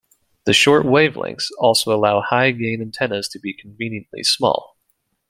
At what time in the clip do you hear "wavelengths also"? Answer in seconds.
0.83-1.93